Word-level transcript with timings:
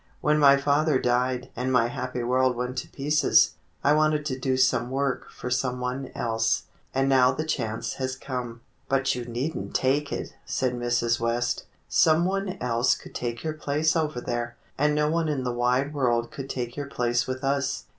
When 0.19 0.39
my 0.39 0.57
father 0.57 0.97
died 0.97 1.51
and 1.55 1.71
my 1.71 1.89
happy 1.89 2.23
world 2.23 2.55
went 2.55 2.75
to 2.79 2.89
pieces, 2.89 3.51
I 3.83 3.93
wanted 3.93 4.25
to 4.25 4.39
do 4.39 4.57
some 4.57 4.89
work 4.89 5.29
for 5.29 5.51
some 5.51 5.79
one 5.79 6.09
else, 6.15 6.63
and 6.91 7.07
now 7.07 7.31
the 7.33 7.43
chance 7.45 7.93
has 8.01 8.15
come." 8.15 8.61
"But 8.89 9.13
you 9.13 9.25
need 9.25 9.55
n't 9.55 9.75
take 9.75 10.11
it," 10.11 10.33
said 10.43 10.73
Mrs. 10.73 11.19
West. 11.19 11.65
"Some 11.87 12.25
one 12.25 12.57
else 12.59 12.95
could 12.95 13.13
take 13.13 13.43
your 13.43 13.53
place 13.53 13.95
over 13.95 14.19
there, 14.19 14.55
and 14.75 14.95
no 14.95 15.07
one 15.07 15.29
in 15.29 15.43
the 15.43 15.51
wide 15.53 15.93
world 15.93 16.31
could 16.31 16.49
take 16.49 16.75
your 16.75 16.87
place 16.87 17.27
with 17.27 17.45
ns." 17.45 17.83